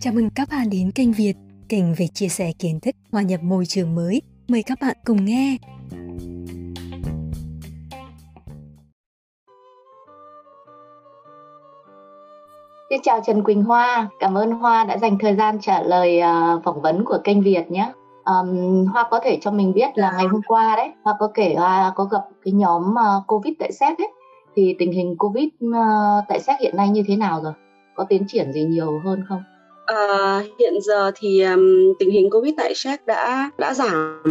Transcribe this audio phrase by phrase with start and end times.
[0.00, 1.34] Chào mừng các bạn đến kênh Việt,
[1.68, 4.22] kênh về chia sẻ kiến thức hòa nhập môi trường mới.
[4.48, 5.56] Mời các bạn cùng nghe.
[12.90, 16.64] Xin chào Trần Quỳnh Hoa, cảm ơn Hoa đã dành thời gian trả lời uh,
[16.64, 17.92] phỏng vấn của kênh Việt nhé.
[18.24, 21.54] Um, Hoa có thể cho mình biết là ngày hôm qua đấy, Hoa có kể
[21.58, 24.08] Hoa có gặp cái nhóm uh, Covid tại séc đấy,
[24.56, 25.80] thì tình hình Covid ờ,
[26.28, 27.52] tại séc hiện nay như thế nào rồi?
[27.94, 29.42] Có tiến triển gì nhiều hơn không?
[29.86, 34.22] À, hiện giờ thì um, tình hình Covid tại Séc đã đã giảm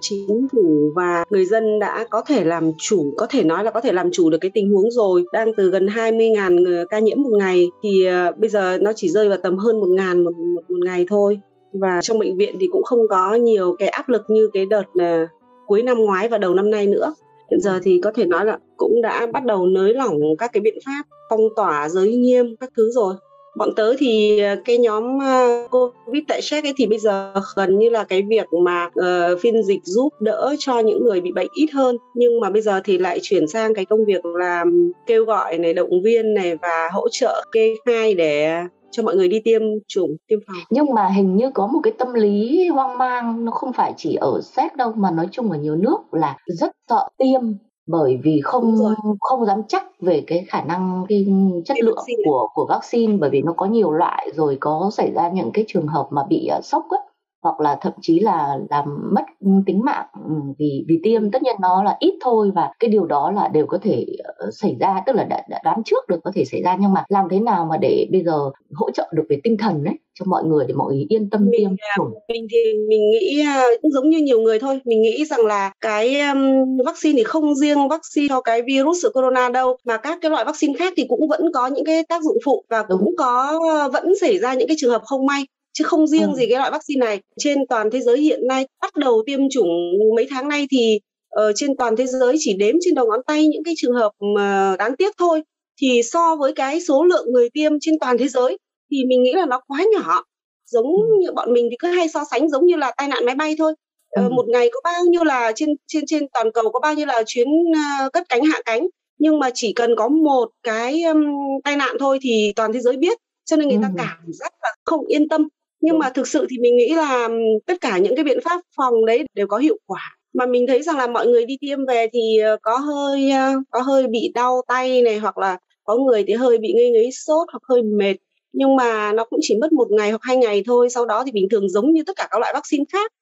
[0.00, 3.80] chính phủ và người dân đã có thể làm chủ có thể nói là có
[3.80, 7.30] thể làm chủ được cái tình huống rồi đang từ gần 20.000 ca nhiễm một
[7.38, 10.78] ngày thì uh, bây giờ nó chỉ rơi vào tầm hơn 1.000 một, một, một
[10.84, 11.40] ngày thôi
[11.72, 14.84] và trong bệnh viện thì cũng không có nhiều cái áp lực như cái đợt
[14.88, 15.28] uh,
[15.66, 17.14] cuối năm ngoái và đầu năm nay nữa
[17.50, 20.60] hiện giờ thì có thể nói là cũng đã bắt đầu nới lỏng các cái
[20.60, 23.14] biện pháp phong tỏa giới nghiêm các thứ rồi.
[23.56, 27.78] Bọn tớ thì ờ, cái nhóm ờ, covid tại séc ấy thì bây giờ gần
[27.78, 31.48] như là cái việc mà uh, phiên dịch giúp đỡ cho những người bị bệnh
[31.54, 31.96] ít hơn.
[32.14, 34.64] Nhưng mà bây giờ thì lại chuyển sang cái công việc là
[35.06, 39.28] kêu gọi này động viên này và hỗ trợ kê khai để cho mọi người
[39.28, 40.56] đi tiêm chủng tiêm phòng.
[40.70, 44.14] Nhưng mà hình như có một cái tâm lý hoang mang nó không phải chỉ
[44.14, 47.40] ở séc đâu mà nói chung ở nhiều nước là rất sợ tiêm
[47.86, 51.26] bởi vì không không dám chắc về cái khả năng cái
[51.64, 55.30] chất lượng của của vaccine bởi vì nó có nhiều loại rồi có xảy ra
[55.30, 57.00] những cái trường hợp mà bị uh, sốc ấy
[57.46, 59.22] hoặc là thậm chí là làm mất
[59.66, 61.30] tính mạng ừ, vì vì tiêm.
[61.30, 64.50] Tất nhiên nó là ít thôi và cái điều đó là đều có thể ờ,
[64.52, 66.76] xảy ra tức là đã, đã đoán trước được có thể xảy ra.
[66.80, 69.84] Nhưng mà làm thế nào mà để bây giờ hỗ trợ được về tinh thần
[69.84, 71.70] đấy cho mọi người để mọi người yên tâm mình, tiêm?
[71.78, 72.58] à, chủng mình thì
[72.88, 74.80] mình nghĩ à, cũng giống như nhiều người thôi.
[74.84, 76.38] Mình nghĩ rằng là cái um,
[76.86, 80.74] vaccine thì không riêng vaccine cho cái virus corona đâu mà các cái loại vaccine
[80.78, 83.16] khác thì cũng vẫn có những cái tác dụng phụ và cũng Đúng.
[83.18, 83.60] có
[83.92, 85.46] vẫn xảy ra những cái trường hợp không may
[85.78, 86.36] chứ không riêng ừ.
[86.36, 87.20] gì cái loại vaccine này.
[87.38, 89.68] Trên toàn thế giới hiện nay bắt đầu tiêm chủng
[90.16, 91.00] mấy tháng nay thì
[91.36, 94.10] uh, trên toàn thế giới chỉ đếm trên đầu ngón tay những cái trường hợp
[94.34, 95.42] mà đáng tiếc thôi.
[95.80, 98.58] Thì so với cái số lượng người tiêm trên toàn thế giới
[98.90, 100.22] thì mình nghĩ là nó quá nhỏ.
[100.70, 101.16] Giống ừ.
[101.20, 103.54] như bọn mình thì cứ hay so sánh giống như là tai nạn máy bay
[103.58, 103.74] thôi.
[104.10, 104.28] Ờ, ừ.
[104.28, 107.22] một ngày có bao nhiêu là trên trên trên toàn cầu có bao nhiêu là
[107.26, 108.86] chuyến uh, cất cánh hạ cánh.
[109.18, 111.24] Nhưng mà chỉ cần có một cái um,
[111.64, 113.18] tai nạn thôi thì toàn thế giới biết.
[113.44, 115.48] Cho nên người ta cảm giác là không yên tâm
[115.86, 117.28] nhưng mà thực sự thì mình nghĩ là
[117.66, 120.00] tất cả những cái biện pháp phòng đấy đều có hiệu quả.
[120.34, 123.30] Mà mình thấy rằng là mọi người đi tiêm về thì ờ, có hơi
[123.70, 127.10] có hơi bị đau tay này hoặc là có người thì hơi bị ngây ngấy
[127.12, 128.14] sốt hoặc hơi mệt.
[128.52, 131.32] Nhưng mà nó cũng chỉ mất một ngày hoặc hai ngày thôi sau đó thì
[131.32, 133.12] bình thường giống như tất cả các loại vaccine khác.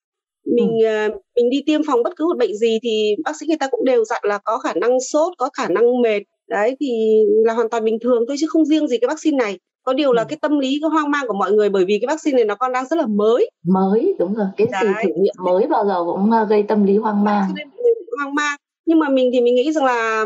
[0.56, 1.08] Mình ừ.
[1.36, 3.84] mình đi tiêm phòng bất cứ một bệnh gì thì bác sĩ người ta cũng
[3.84, 6.20] đều dặn là có khả năng sốt có khả năng mệt.
[6.48, 6.88] Đấy thì
[7.44, 10.12] là hoàn toàn bình thường thôi chứ không riêng gì cái vaccine này có điều
[10.12, 12.44] là cái tâm lý cái hoang mang của mọi người bởi vì cái vaccine này
[12.44, 13.50] nó còn đang rất là mới.
[13.64, 14.46] Mới đúng rồi.
[14.56, 14.82] Cái Đấy.
[14.82, 17.54] gì thử nghiệm mới bao giờ cũng ờ, gây tâm lý hoang mang.
[18.18, 18.56] Hoang mang.
[18.86, 20.24] Nhưng mà mình thì mình nghĩ rằng là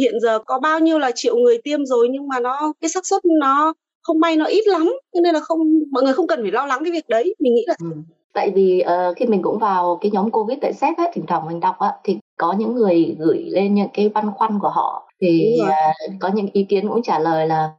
[0.00, 3.06] hiện giờ có bao nhiêu là triệu người tiêm rồi nhưng mà nó cái xác
[3.06, 4.92] suất nó không may nó ít lắm.
[5.14, 5.58] Cho nên là không
[5.90, 7.34] mọi người không cần phải lo lắng cái việc đấy.
[7.38, 7.86] Mình nghĩ là ừ.
[8.32, 11.46] tại vì uh, khi mình cũng vào cái nhóm covid tại sếp ấy thỉnh thoảng
[11.46, 15.10] mình đọc á thì có những người gửi lên những cái băn khoăn của họ.
[15.20, 17.70] Thì uh, có những ý kiến cũng trả lời là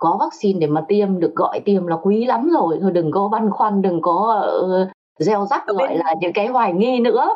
[0.00, 2.78] có vaccine để mà tiêm được gọi tiêm là quý lắm rồi.
[2.82, 4.88] Thôi đừng có băn khoăn đừng có uh,
[5.18, 5.98] gieo rắc gọi bên...
[5.98, 7.28] là những cái hoài nghi nữa.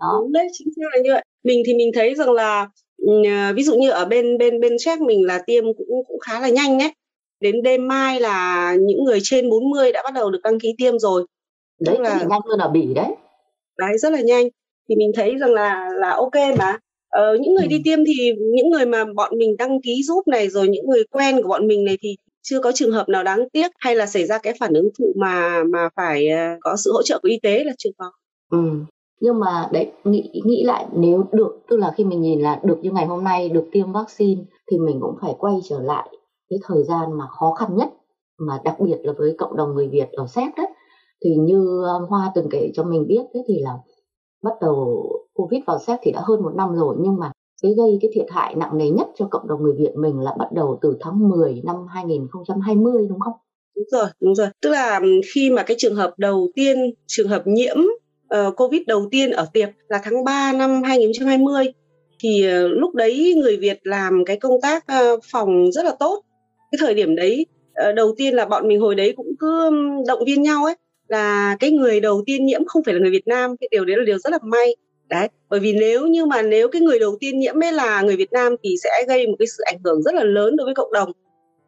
[0.00, 0.18] Đó.
[0.20, 2.68] Đúng đấy chính xác là như vậy mình thì mình thấy rằng là
[3.10, 6.40] uh, ví dụ như ở bên bên bên Czech mình là tiêm cũng cũng khá
[6.40, 6.92] là nhanh đấy.
[7.40, 10.98] Đến đêm mai là những người trên 40 đã bắt đầu được đăng ký tiêm
[10.98, 11.26] rồi.
[11.80, 13.16] Đấy là nhanh hơn ở bỉ đấy.
[13.78, 14.48] Đấy rất là nhanh.
[14.88, 16.78] Thì mình thấy rằng là là ok mà
[17.12, 17.68] Ờ, những người ừ.
[17.68, 21.04] đi tiêm thì những người mà bọn mình đăng ký giúp này rồi những người
[21.10, 24.06] quen của bọn mình này thì chưa có trường hợp nào đáng tiếc hay là
[24.06, 27.28] xảy ra cái phản ứng phụ mà mà phải ờ, có sự hỗ trợ của
[27.28, 28.12] y tế là chưa có.
[28.50, 28.58] Ừ.
[29.20, 32.78] Nhưng mà đấy nghĩ nghĩ lại nếu được tức là khi mình nhìn là được
[32.82, 36.08] như ngày hôm nay được tiêm vaccine thì mình cũng phải quay trở lại
[36.50, 37.88] cái thời gian mà khó khăn nhất
[38.38, 40.66] mà đặc biệt là với cộng đồng người Việt ở Séc đấy
[41.24, 43.72] thì như Hoa từng kể cho mình biết thế thì là
[44.42, 47.98] bắt đầu Covid vào Séc thì đã hơn một năm rồi nhưng mà cái gây
[48.02, 50.78] cái thiệt hại nặng nề nhất cho cộng đồng người Việt mình là bắt đầu
[50.82, 53.32] từ tháng 10 năm 2020 đúng không?
[53.76, 54.48] Đúng rồi, đúng rồi.
[54.62, 55.00] Tức là
[55.34, 57.76] khi mà cái trường hợp đầu tiên, trường hợp nhiễm
[58.34, 61.64] uh, Covid đầu tiên ở Tiệp là tháng 3 năm 2020
[62.20, 66.22] thì uh, lúc đấy người Việt làm cái công tác uh, phòng rất là tốt.
[66.72, 67.46] Cái thời điểm đấy
[67.88, 69.70] uh, đầu tiên là bọn mình hồi đấy cũng cứ
[70.06, 70.74] động viên nhau ấy
[71.12, 73.96] là cái người đầu tiên nhiễm không phải là người Việt Nam cái điều đấy
[73.96, 74.76] là điều rất là may.
[75.08, 78.16] Đấy bởi vì nếu như mà nếu cái người đầu tiên nhiễm ấy là người
[78.16, 80.74] Việt Nam thì sẽ gây một cái sự ảnh hưởng rất là lớn đối với
[80.74, 81.12] cộng đồng.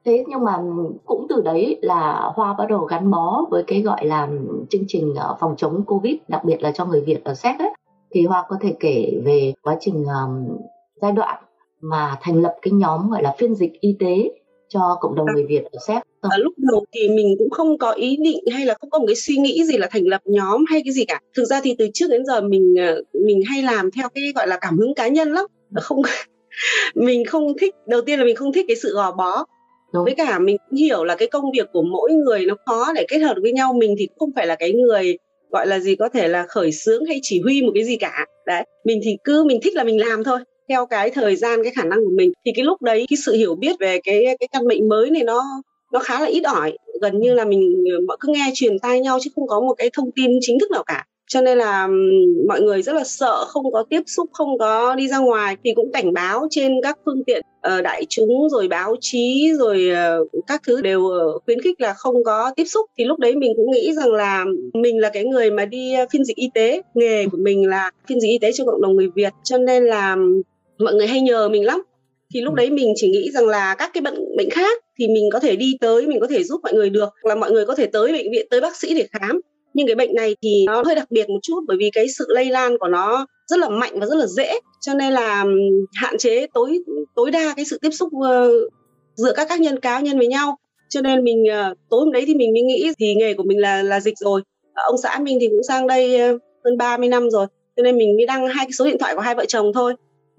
[0.04, 0.58] Thế nhưng mà
[1.04, 4.28] cũng từ đấy là hoa bắt đầu gắn bó với cái gọi là
[4.70, 7.70] chương trình ờ, phòng chống covid đặc biệt là cho người việt ở séc ấy.
[8.10, 10.56] Thì hoa có thể kể về quá trình um,
[11.02, 11.44] giai đoạn
[11.80, 14.30] mà thành lập cái nhóm gọi là phiên dịch y tế
[14.74, 17.92] cho cộng đồng người Việt ở séc ở lúc đầu thì mình cũng không có
[17.92, 20.64] ý định hay là không có một cái suy nghĩ gì là thành lập nhóm
[20.70, 21.20] hay cái gì cả.
[21.36, 24.48] Thực ra thì từ trước đến giờ mình ờ, mình hay làm theo cái gọi
[24.48, 25.46] là cảm hứng cá nhân lắm.
[25.74, 26.02] Không
[26.94, 29.44] mình không thích đầu tiên là mình không thích cái sự gò bó.
[29.92, 30.04] Đúng.
[30.04, 33.06] với cả mình cũng hiểu là cái công việc của mỗi người nó khó để
[33.08, 33.72] kết hợp với nhau.
[33.72, 35.18] Mình thì không phải là cái người
[35.50, 38.26] gọi là gì có thể là khởi xướng hay chỉ huy một cái gì cả.
[38.46, 40.38] Đấy mình thì cứ mình thích là mình làm thôi
[40.68, 43.32] theo cái thời gian, cái khả năng của mình, thì cái lúc đấy cái sự
[43.32, 45.42] hiểu biết về cái cái căn bệnh mới này nó
[45.92, 46.78] nó khá là ít ỏi.
[47.02, 49.90] Gần như là mình ờ, cứ nghe truyền tai nhau chứ không có một cái
[49.92, 51.04] thông tin chính thức nào cả.
[51.28, 51.88] Cho nên là
[52.48, 55.56] mọi người rất là sợ, không có tiếp xúc, không có đi ra ngoài.
[55.64, 59.90] Thì cũng cảnh báo trên các phương tiện ờ, đại chúng, rồi báo chí, rồi
[59.94, 61.00] ờ, các thứ đều
[61.44, 62.86] khuyến khích là không có tiếp xúc.
[62.98, 64.44] Thì lúc đấy mình cũng nghĩ rằng là
[64.74, 66.82] mình là cái người mà đi phiên dịch y tế.
[66.94, 69.32] Nghề của mình là phiên dịch y tế cho cộng đồng người Việt.
[69.44, 70.16] Cho nên là
[70.78, 71.82] mọi người hay nhờ mình lắm.
[72.34, 75.24] Thì lúc đấy mình chỉ nghĩ rằng là các cái bệnh bệnh khác thì mình
[75.32, 77.74] có thể đi tới mình có thể giúp mọi người được là mọi người có
[77.74, 79.40] thể tới bệnh viện tới bác sĩ để khám.
[79.74, 82.24] Nhưng cái bệnh này thì nó hơi đặc biệt một chút bởi vì cái sự
[82.28, 84.60] lây lan của nó rất là mạnh và rất là dễ.
[84.80, 85.44] Cho nên là
[85.94, 86.78] hạn chế tối
[87.14, 88.72] tối đa cái sự tiếp xúc uh,
[89.14, 90.58] giữa các các nhân cá nhân với nhau.
[90.88, 93.60] Cho nên mình uh, tối hôm đấy thì mình mới nghĩ thì nghề của mình
[93.60, 94.40] là là dịch rồi.
[94.74, 97.46] Ông xã mình thì cũng sang đây uh, hơn 30 năm rồi.
[97.76, 99.94] Cho nên mình mới đăng hai cái số điện thoại của hai vợ chồng thôi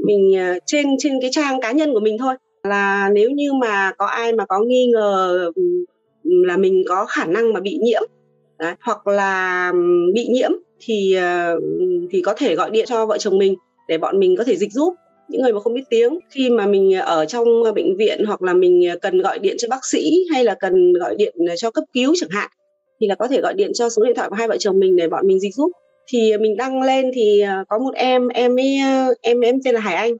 [0.06, 2.36] mình ờ, trên trên cái trang cá nhân của mình thôi.
[2.64, 5.52] Là nếu như mà có ai mà có nghi ngờ
[6.24, 8.02] là mình có khả năng mà bị nhiễm
[8.60, 9.72] Đấy, hoặc là
[10.14, 11.60] bị nhiễm thì ờ,
[12.12, 13.56] thì có thể gọi điện cho vợ chồng mình
[13.88, 14.94] để bọn mình có thể dịch giúp.
[15.30, 18.54] Những người mà không biết tiếng khi mà mình ở trong bệnh viện hoặc là
[18.54, 21.84] mình cần gọi điện cho bác sĩ hay là cần gọi điện ờ, cho cấp
[21.94, 22.50] cứu chẳng hạn
[23.02, 24.96] thì là có thể gọi điện cho số điện thoại của hai vợ chồng mình
[24.96, 25.72] để bọn mình dịch giúp
[26.08, 28.78] thì mình đăng lên thì ờ, có một em em ấy
[29.22, 30.14] em em tên là Hải Anh.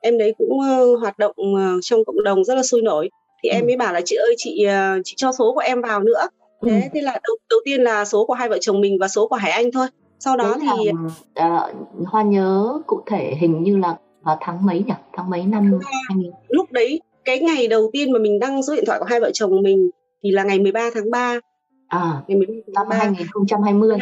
[0.00, 1.36] Em đấy cũng ờ, hoạt động
[1.82, 3.08] trong cộng đồng rất là sôi nổi.
[3.42, 3.54] Thì ừ.
[3.54, 4.66] em ấy bảo là chị ơi chị
[5.04, 6.28] chị cho số của em vào nữa.
[6.66, 6.88] Thế ừ.
[6.94, 9.36] thế là đầu, đầu tiên là số của hai vợ chồng mình và số của
[9.36, 9.86] Hải Anh thôi.
[10.18, 10.90] Sau đó Đấy thì
[11.34, 14.94] là, uh, Hoa nhớ cụ thể hình như là vào tháng mấy nhỉ?
[15.12, 18.84] Tháng mấy năm 2000 lúc đấy cái ngày đầu tiên mà mình đăng số điện
[18.86, 19.90] thoại của hai vợ chồng mình
[20.22, 21.40] thì là ngày 13 tháng 3
[21.88, 23.98] à ngày 13 tháng năm 2020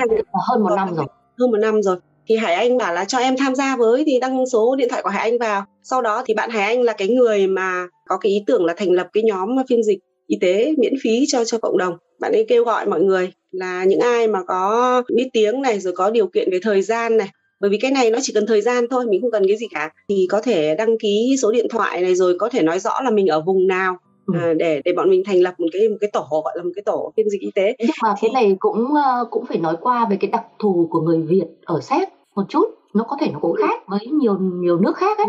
[0.48, 1.06] hơn một năm rồi
[1.38, 1.96] hơn một năm rồi.
[2.28, 5.02] Thì Hải Anh bảo là cho em tham gia với, thì đăng số điện thoại
[5.02, 5.64] của Hải Anh vào.
[5.82, 8.74] Sau đó thì bạn Hải Anh là cái người mà có cái ý tưởng là
[8.76, 11.94] thành lập cái nhóm phiên dịch y tế miễn phí cho cho cộng đồng.
[12.20, 15.92] Bạn ấy kêu gọi mọi người là những ai mà có biết tiếng này, rồi
[15.96, 17.28] có điều kiện về thời gian này.
[17.60, 19.66] Bởi vì cái này nó chỉ cần thời gian thôi, mình không cần cái gì
[19.74, 19.90] cả.
[20.08, 23.10] Thì có thể đăng ký số điện thoại này, rồi có thể nói rõ là
[23.10, 23.96] mình ở vùng nào
[24.34, 26.70] à, để để bọn mình thành lập một cái một cái tổ gọi là một
[26.74, 27.76] cái tổ phiên dịch y tế.
[27.78, 31.00] Nhưng mà cái này cũng ờ, cũng phải nói qua về cái đặc thù của
[31.00, 32.64] người Việt ở séc một chút.
[32.94, 35.26] Nó có thể nó cũng khác với nhiều nhiều nước khác ấy.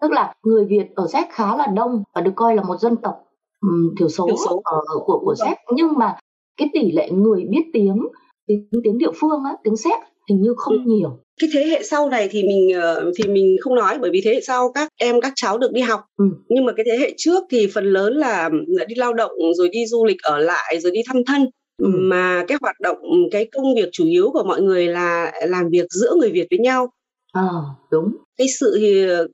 [0.00, 2.96] Tức là người Việt ở séc khá là đông và được coi là một dân
[2.96, 3.14] tộc
[3.60, 4.60] um, thiểu số, thiểu số.
[4.64, 5.58] Ở, của của séc.
[5.74, 6.16] Nhưng mà
[6.56, 8.08] cái tỷ lệ người biết tiếng
[8.46, 10.80] tiếng tiếng địa phương á tiếng séc hình như không ừ.
[10.86, 14.20] nhiều cái thế hệ sau này thì mình ờ, thì mình không nói bởi vì
[14.24, 16.00] thế hệ sau các em các cháu được đi học.
[16.16, 16.24] Ừ.
[16.48, 19.68] nhưng mà cái thế hệ trước thì phần lớn là, là đi lao động rồi
[19.68, 21.46] đi du lịch ở lại rồi đi thăm thân.
[21.82, 21.88] Ừ.
[21.94, 22.98] mà cái hoạt động
[23.30, 26.58] cái công việc chủ yếu của mọi người là làm việc giữa người Việt với
[26.58, 26.92] nhau.
[27.32, 27.48] À,
[27.90, 28.16] đúng.
[28.36, 28.78] Cái sự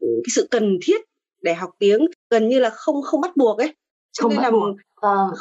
[0.00, 1.00] cái sự cần thiết
[1.42, 3.74] để học tiếng gần như là không không bắt buộc ấy.
[4.20, 4.76] Không bắt buộc.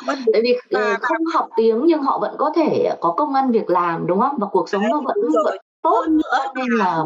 [0.08, 3.52] Vâng, tại vì à, không học tiếng nhưng họ vẫn có thể có công ăn
[3.52, 4.36] việc làm đúng không?
[4.40, 7.04] Và cuộc sống nó vẫn, vẫn tốt nữa là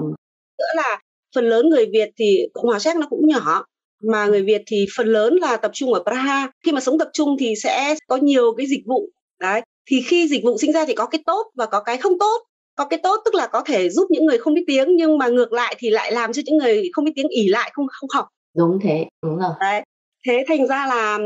[0.60, 1.00] nữa là
[1.36, 3.66] phần lớn người Việt thì Cộng hòa Séc nó cũng nhỏ
[4.04, 6.52] mà người Việt thì phần lớn là tập trung ở Praha.
[6.66, 9.10] Khi mà sống tập trung thì sẽ có nhiều cái dịch vụ.
[9.40, 12.20] Đấy, thì khi dịch vụ sinh ra thì có cái tốt và có cái không
[12.20, 12.42] tốt.
[12.76, 15.28] Có cái tốt tức là có thể giúp những người không biết tiếng nhưng mà
[15.28, 18.10] ngược lại thì lại làm cho những người không biết tiếng ỉ lại không không
[18.14, 18.26] học.
[18.58, 19.52] Đúng thế, đúng rồi.
[19.60, 19.84] Đấy
[20.28, 21.20] thế thành ra là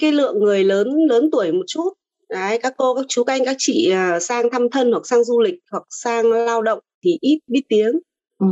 [0.00, 1.92] cái lượng người lớn lớn tuổi một chút
[2.28, 5.24] đấy các cô các chú các anh các chị uh, sang thăm thân hoặc sang
[5.24, 7.92] du lịch hoặc sang lao động thì ít biết tiếng
[8.38, 8.46] ừ.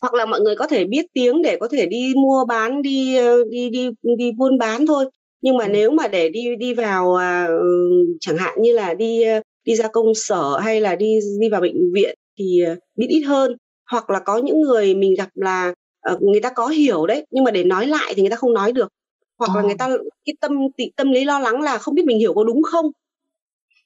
[0.00, 3.18] hoặc là mọi người có thể biết tiếng để có thể đi mua bán đi
[3.20, 5.10] uh, đi đi đi buôn bán thôi
[5.40, 5.70] nhưng mà ừ.
[5.72, 9.88] nếu mà để đi đi vào uh, chẳng hạn như là đi uh, đi ra
[9.88, 13.56] công sở hay là đi đi vào bệnh viện thì uh, biết ít hơn
[13.90, 15.74] hoặc là có những người mình gặp là
[16.20, 18.72] người ta có hiểu đấy nhưng mà để nói lại thì người ta không nói
[18.72, 18.88] được
[19.38, 19.86] hoặc là người ờ.
[19.86, 20.52] ta cái tâm
[20.96, 22.90] tâm lý lo lắng là không biết mình hiểu có đúng không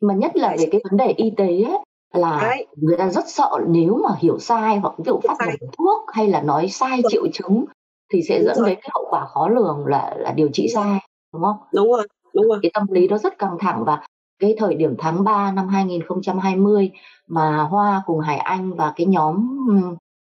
[0.01, 1.79] mà nhất là về cái vấn đề y tế ấy,
[2.13, 2.67] là Đấy.
[2.77, 6.29] người ta rất sợ nếu mà hiểu sai hoặc ví dụ phát bệnh thuốc hay
[6.29, 7.65] là nói sai triệu chứng
[8.13, 8.69] thì sẽ đúng dẫn rồi.
[8.69, 10.99] đến cái hậu quả khó lường là là điều trị sai
[11.33, 12.59] đúng không đúng rồi đúng rồi.
[12.63, 14.07] cái tâm lý nó rất căng thẳng và
[14.39, 16.91] cái thời điểm tháng 3 năm 2020
[17.27, 19.49] mà Hoa cùng Hải Anh và cái nhóm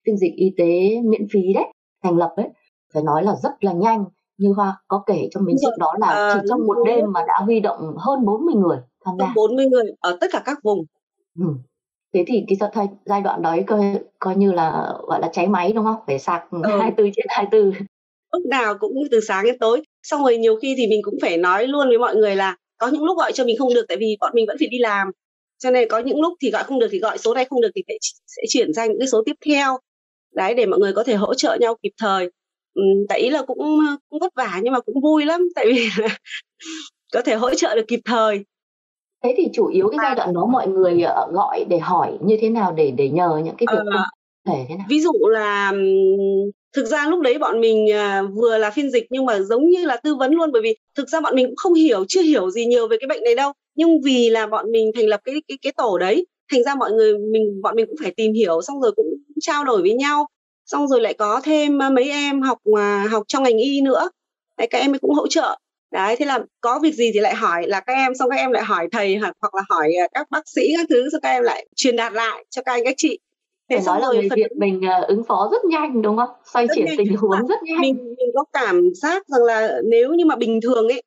[0.05, 1.65] phiên dịch y tế miễn phí đấy
[2.03, 2.49] thành lập ấy
[2.93, 4.05] phải nói là rất là nhanh
[4.37, 7.21] như Hoa có kể cho mình trước đó là à, chỉ trong một đêm mà
[7.27, 9.33] đã huy động hơn 40 người tham gia.
[9.35, 10.85] 40 người ở tất cả các vùng.
[11.39, 11.45] Ừ.
[12.15, 13.79] Thế thì cái giai, giai đoạn đấy coi
[14.19, 15.95] coi như là gọi là cháy máy đúng không?
[16.07, 16.59] Phải sạc ừ.
[16.63, 17.71] 24 trên 24.
[18.33, 19.81] Lúc nào cũng từ sáng đến tối.
[20.03, 22.87] Xong rồi nhiều khi thì mình cũng phải nói luôn với mọi người là có
[22.87, 25.07] những lúc gọi cho mình không được tại vì bọn mình vẫn phải đi làm.
[25.59, 27.71] Cho nên có những lúc thì gọi không được thì gọi số này không được
[27.75, 27.81] thì
[28.27, 29.77] sẽ chuyển sang những cái số tiếp theo.
[30.35, 32.29] Đấy để mọi người có thể hỗ trợ nhau kịp thời
[33.09, 33.79] tại ý là cũng
[34.09, 35.89] cũng vất vả nhưng mà cũng vui lắm tại vì
[37.13, 38.45] có thể hỗ trợ được kịp thời
[39.25, 42.37] thế thì chủ yếu cái giai đoạn đó mọi người ờ, gọi để hỏi như
[42.41, 44.03] thế nào để để nhờ những cái việc ờ,
[44.47, 44.85] thể thế nào?
[44.89, 45.73] ví dụ là
[46.75, 49.85] thực ra lúc đấy bọn mình à, vừa là phiên dịch nhưng mà giống như
[49.85, 52.49] là tư vấn luôn bởi vì thực ra bọn mình cũng không hiểu chưa hiểu
[52.49, 53.51] gì nhiều về cái bệnh này đâu.
[53.75, 56.91] Nhưng vì là bọn mình thành lập cái cái cái tổ đấy thành ra mọi
[56.91, 59.05] người mình bọn mình cũng phải tìm hiểu xong rồi cũng
[59.41, 60.27] trao đổi với nhau.
[60.65, 64.09] Xong rồi lại có thêm à, mấy em học mà học trong ngành y nữa.
[64.57, 65.57] Đấy các em ấy cũng hỗ trợ
[65.91, 68.51] đấy thế là có việc gì thì lại hỏi là các em xong các em
[68.51, 71.29] lại hỏi thầy hoặc hoặc là hỏi à, các bác sĩ các thứ xong các
[71.29, 73.19] em lại truyền đạt lại cho các anh các chị.
[73.69, 76.29] Thế nói là người Việt mình à, ứng phó rất nhanh đúng không?
[76.53, 77.81] Xoay chuyển tình huống rất nhanh.
[77.81, 81.03] mình mình có cảm giác rằng là nếu như mà bình thường ấy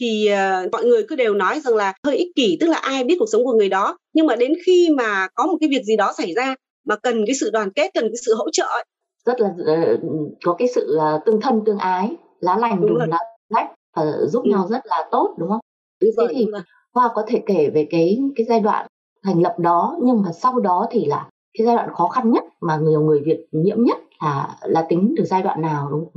[0.00, 3.04] thì uh, mọi người cứ đều nói rằng là hơi ích kỷ tức là ai
[3.04, 3.98] biết cuộc sống của người đó.
[4.12, 6.54] Nhưng mà đến khi mà có một cái việc gì đó xảy ra
[6.86, 8.84] mà cần cái sự đoàn kết cần cái sự hỗ trợ ấy,
[9.26, 10.00] rất là uh,
[10.44, 13.18] có cái sự uh, tương thân tương ái lá lành đùm lá
[13.48, 14.50] rách và giúp ừ.
[14.50, 15.60] nhau rất là tốt đúng không?
[16.00, 16.46] Đúng thế rồi, thì
[16.94, 18.86] Hoa có thể kể về cái cái giai đoạn
[19.24, 22.44] thành lập đó nhưng mà sau đó thì là cái giai đoạn khó khăn nhất
[22.60, 26.08] mà nhiều người Việt nhiễm nhất là là tính từ giai đoạn nào đúng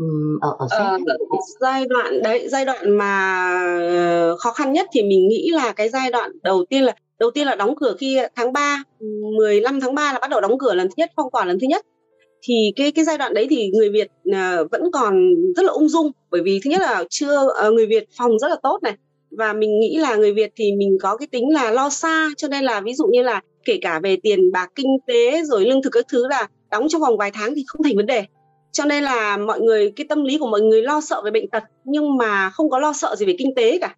[0.41, 0.97] ở ở ờ,
[1.59, 3.41] giai đoạn đấy giai đoạn mà
[3.79, 7.31] ờ, khó khăn nhất thì mình nghĩ là cái giai đoạn đầu tiên là đầu
[7.31, 8.83] tiên là đóng cửa khi tháng 3
[9.37, 11.67] 15 tháng 3 là bắt đầu đóng cửa lần thứ nhất phong tỏa lần thứ
[11.67, 11.85] nhất
[12.41, 15.89] thì cái cái giai đoạn đấy thì người Việt uh, vẫn còn rất là ung
[15.89, 18.93] dung bởi vì thứ nhất là chưa uh, người Việt phòng rất là tốt này.
[19.31, 22.47] Và mình nghĩ là người Việt thì mình có cái tính là lo xa cho
[22.47, 25.81] nên là ví dụ như là kể cả về tiền bạc kinh tế rồi lương
[25.81, 28.25] thực các thứ là đóng trong vòng vài tháng thì không thành vấn đề.
[28.71, 31.49] Cho nên là mọi người cái tâm lý của mọi người lo sợ về bệnh
[31.49, 33.95] tật nhưng mà không có lo sợ gì về kinh tế cả.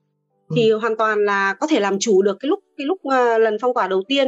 [0.55, 0.77] Thì ừ.
[0.77, 3.73] hoàn toàn là có thể làm chủ được cái lúc cái lúc uh, lần phong
[3.73, 4.27] tỏa đầu tiên.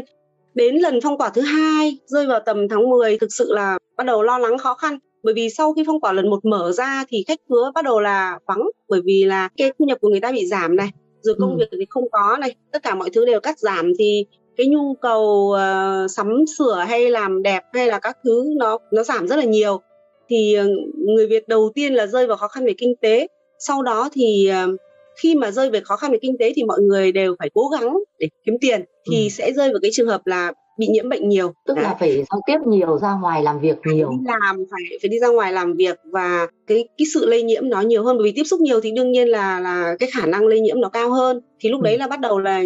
[0.54, 4.04] Đến lần phong tỏa thứ hai rơi vào tầm tháng 10 thực sự là bắt
[4.04, 7.06] đầu lo lắng khó khăn bởi vì sau khi phong tỏa lần một mở ra
[7.10, 10.20] thì khách khứa bắt đầu là vắng bởi vì là cái thu nhập của người
[10.20, 10.90] ta bị giảm này
[11.22, 11.58] rồi công ừ.
[11.60, 14.26] việc thì không có này tất cả mọi thứ đều cắt giảm thì
[14.58, 19.04] cái nhu cầu uh, sắm sửa hay làm đẹp hay là các thứ nó nó
[19.04, 19.82] giảm rất là nhiều
[20.30, 23.28] thì uh, người Việt đầu tiên là rơi vào khó khăn về kinh tế
[23.60, 24.80] sau đó thì uh,
[25.16, 27.68] khi mà rơi về khó khăn về kinh tế thì mọi người đều phải cố
[27.68, 29.30] gắng để kiếm tiền thì ừ.
[29.30, 31.84] sẽ rơi vào cái trường hợp là bị nhiễm bệnh nhiều tức Đấy.
[31.84, 35.10] là phải giao tiếp nhiều ra ngoài làm việc nhiều phải đi làm phải phải
[35.10, 38.26] đi ra ngoài làm việc và cái cái sự lây nhiễm nó nhiều hơn bởi
[38.26, 40.90] vì tiếp xúc nhiều thì đương nhiên là là cái khả năng lây nhiễm nó
[40.90, 41.86] cao hơn thì lúc ừ.
[41.86, 42.64] đấy là bắt đầu là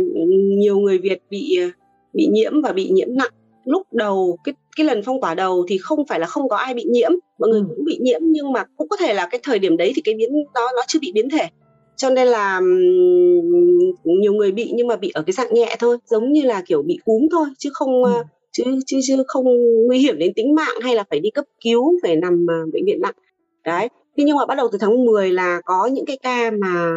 [0.57, 1.59] nhiều người Việt bị
[2.13, 3.31] bị nhiễm và bị nhiễm nặng
[3.65, 6.73] lúc đầu cái cái lần phong tỏa đầu thì không phải là không có ai
[6.73, 7.65] bị nhiễm mọi người ừ.
[7.69, 10.15] cũng bị nhiễm nhưng mà cũng có thể là cái thời điểm đấy thì cái
[10.17, 11.47] biến đó nó chưa bị biến thể
[11.97, 12.61] cho nên là
[14.03, 16.81] nhiều người bị nhưng mà bị ở cái dạng nhẹ thôi giống như là kiểu
[16.81, 18.23] bị cúm thôi chứ không ừ.
[18.51, 19.45] chứ, chứ chứ không
[19.87, 22.85] nguy hiểm đến tính mạng hay là phải đi cấp cứu phải nằm uh, bệnh
[22.85, 23.15] viện nặng
[23.65, 26.91] đấy thế nhưng mà bắt đầu từ tháng 10 là có những cái ca mà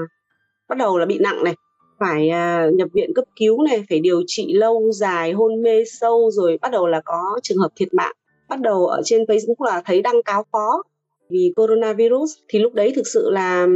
[0.69, 1.55] bắt đầu là bị nặng này
[2.01, 6.31] phải uh, nhập viện cấp cứu này phải điều trị lâu dài hôn mê sâu
[6.31, 8.15] rồi bắt đầu là có trường hợp thiệt mạng
[8.49, 10.83] bắt đầu ở trên Facebook là thấy đăng cáo phó
[11.31, 13.67] vì coronavirus thì lúc đấy thực sự là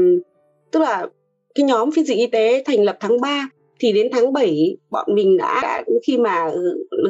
[0.74, 1.06] tức là
[1.54, 3.48] cái nhóm phiên dịch y tế thành lập tháng 3
[3.80, 6.50] thì đến tháng 7 bọn mình đã, đã khi mà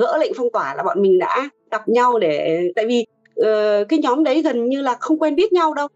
[0.00, 3.06] gỡ lệnh phong tỏa là bọn mình đã gặp nhau để tại vì
[3.40, 5.88] uh, cái nhóm đấy gần như là không quen biết nhau đâu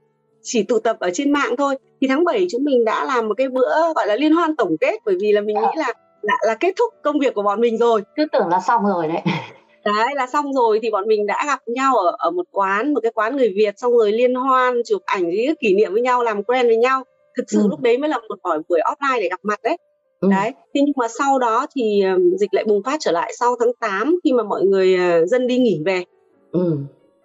[0.43, 1.77] chỉ tụ tập ở trên mạng thôi.
[2.01, 4.77] Thì tháng 7 chúng mình đã làm một cái bữa gọi là liên hoan tổng
[4.81, 7.61] kết bởi vì là mình nghĩ là là, là kết thúc công việc của bọn
[7.61, 8.03] mình rồi.
[8.17, 9.23] Cứ tưởng là xong rồi đấy.
[9.85, 13.01] Đấy là xong rồi thì bọn mình đã gặp nhau ở ở một quán một
[13.03, 16.43] cái quán người Việt xong rồi liên hoan chụp ảnh kỷ niệm với nhau làm
[16.43, 17.05] quen với nhau
[17.39, 17.69] thực sự ừ.
[17.69, 19.77] lúc đấy mới là một buổi buổi offline để gặp mặt đấy
[20.21, 20.29] ừ.
[20.31, 22.03] đấy thế nhưng mà sau đó thì
[22.39, 25.47] dịch lại bùng phát trở lại sau tháng 8 khi mà mọi người ờ, dân
[25.47, 26.05] đi nghỉ về
[26.53, 26.79] ừ.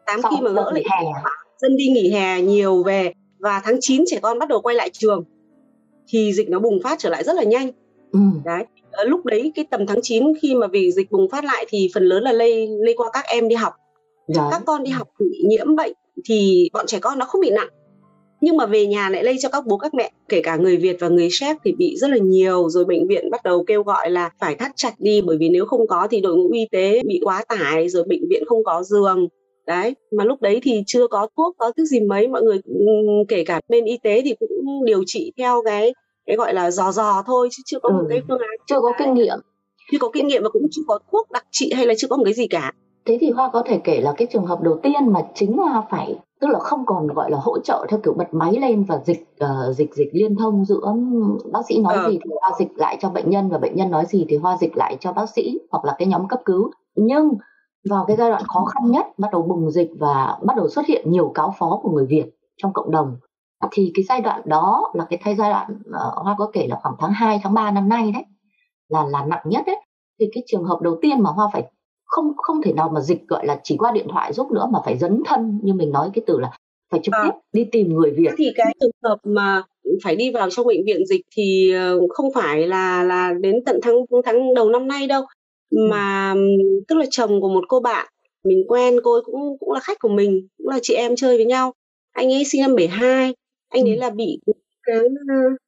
[0.05, 0.97] 8 sau khi mà gỡ lệnh hè
[1.57, 4.89] dân đi nghỉ hè nhiều về và tháng 9 trẻ con bắt đầu quay lại
[4.93, 5.23] trường
[6.07, 7.71] thì dịch nó bùng phát trở lại rất là nhanh
[8.11, 8.19] ừ.
[8.45, 11.65] đấy ở lúc đấy cái tầm tháng 9 khi mà vì dịch bùng phát lại
[11.69, 13.73] thì phần lớn là lây lây qua các em đi học
[14.27, 14.47] đấy.
[14.51, 15.93] các con đi học bị nhiễm bệnh
[16.25, 17.69] thì bọn trẻ con nó không bị nặng
[18.43, 20.97] nhưng mà về nhà lại lây cho các bố các mẹ kể cả người Việt
[20.99, 22.69] và người Séc thì bị rất là nhiều.
[22.69, 25.65] Rồi bệnh viện bắt đầu kêu gọi là phải thắt chặt đi bởi vì nếu
[25.65, 28.83] không có thì đội ngũ y tế bị quá tải rồi bệnh viện không có
[28.83, 29.27] giường.
[29.67, 32.27] Đấy mà lúc đấy thì chưa có thuốc có thứ gì mấy.
[32.27, 32.57] Mọi người
[33.27, 35.93] kể cả bên y tế thì cũng điều trị theo cái
[36.25, 37.93] cái gọi là dò dò thôi chứ chưa có ừ.
[37.93, 39.37] một cái phương án chưa có kinh nghiệm.
[39.91, 42.17] Chưa có kinh nghiệm và cũng chưa có thuốc đặc trị hay là chưa có
[42.17, 42.71] một cái gì cả.
[43.05, 45.83] Thế thì hoa có thể kể là cái trường hợp đầu tiên mà chính hoa
[45.91, 48.99] phải tức là không còn gọi là hỗ trợ theo kiểu bật máy lên và
[49.05, 50.93] dịch uh, dịch dịch liên thông giữa
[51.51, 52.11] bác sĩ nói ừ.
[52.11, 54.57] gì thì hoa dịch lại cho bệnh nhân và bệnh nhân nói gì thì hoa
[54.57, 57.31] dịch lại cho bác sĩ hoặc là cái nhóm cấp cứu nhưng
[57.89, 60.85] vào cái giai đoạn khó khăn nhất bắt đầu bùng dịch và bắt đầu xuất
[60.85, 62.25] hiện nhiều cáo phó của người Việt
[62.57, 63.17] trong cộng đồng
[63.71, 66.79] thì cái giai đoạn đó là cái thay giai đoạn uh, hoa có kể là
[66.81, 68.23] khoảng tháng 2, tháng 3 năm nay đấy
[68.89, 69.79] là là nặng nhất đấy
[70.19, 71.71] thì cái trường hợp đầu tiên mà hoa phải
[72.13, 74.79] không không thể nào mà dịch gọi là chỉ qua điện thoại giúp nữa mà
[74.85, 76.51] phải dấn thân như mình nói cái từ là
[76.91, 77.23] phải trực à.
[77.23, 79.63] tiếp đi tìm người Việt thì cái trường hợp mà
[80.03, 83.79] phải đi vào trong bệnh viện dịch thì ờ, không phải là là đến tận
[83.83, 85.25] tháng tháng đầu năm nay đâu
[85.69, 85.77] ừ.
[85.89, 86.35] mà
[86.87, 88.07] tức là chồng của một cô bạn
[88.43, 91.37] mình quen cô ấy cũng cũng là khách của mình cũng là chị em chơi
[91.37, 91.73] với nhau
[92.11, 93.35] anh ấy sinh năm 72
[93.69, 93.99] anh ấy ừ.
[93.99, 94.39] là bị
[94.83, 94.97] cái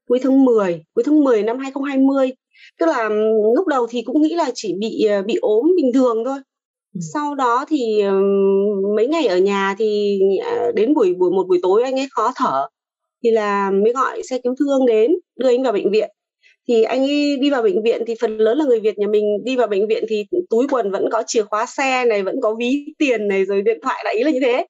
[0.08, 2.32] cuối tháng 10 cuối tháng 10 năm 2020
[2.80, 3.10] tức là
[3.56, 6.38] lúc đầu thì cũng nghĩ là chỉ bị ờ, bị ốm bình thường thôi.
[7.14, 8.04] Sau đó thì
[8.96, 12.32] mấy ngày ở nhà thì à, đến buổi buổi một buổi tối anh ấy khó
[12.36, 12.68] thở
[13.24, 16.10] thì là mới gọi xe cứu thương đến đưa anh vào bệnh viện.
[16.68, 19.44] Thì anh ấy đi vào bệnh viện thì phần lớn là người Việt nhà mình
[19.44, 22.56] đi vào bệnh viện thì túi quần vẫn có chìa khóa xe này vẫn có
[22.56, 24.66] ví tiền này rồi điện thoại đại ý là như thế.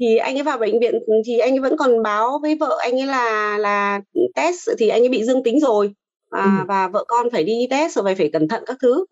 [0.00, 0.94] Thì anh ấy vào bệnh viện
[1.26, 4.00] thì anh ấy vẫn còn báo với vợ anh ấy là là
[4.34, 5.92] test thì anh ấy bị dương tính rồi
[6.30, 6.64] à, ừ.
[6.68, 9.04] và vợ con phải đi test rồi phải cẩn thận các thứ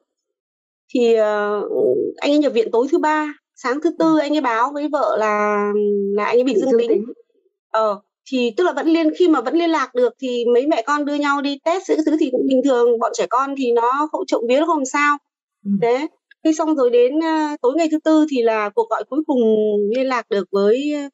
[0.94, 4.70] thì uh, anh ấy nhập viện tối thứ ba sáng thứ tư anh ấy báo
[4.72, 5.66] với vợ là
[6.14, 7.04] là anh ấy bị dương, tính.
[7.70, 10.82] ờ thì tức là vẫn liên khi mà vẫn liên lạc được thì mấy mẹ
[10.82, 13.72] con đưa nhau đi test những thứ thì cũng bình thường bọn trẻ con thì
[13.72, 15.16] nó không trộm vía nó không sao
[15.64, 15.70] ừ.
[15.82, 16.06] thế
[16.44, 19.40] khi xong rồi đến uh, tối ngày thứ tư thì là cuộc gọi cuối cùng
[19.96, 21.12] liên lạc được với uh,